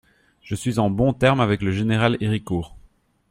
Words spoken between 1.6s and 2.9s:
le général Héricourt.